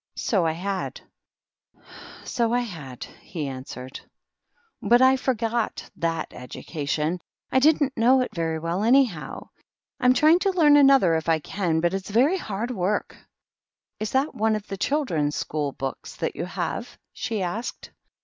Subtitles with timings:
[0.15, 1.01] "So I had!
[2.23, 3.99] so I had!" he answered."
[4.89, 7.21] But I forgot that education.
[7.51, 9.49] I didn't know it very well, anyhow.
[9.99, 13.15] I'm trying to learn another if I can, but it's very hard work.""
[13.99, 17.91] Is that one of the children's school books that you have?" she asked.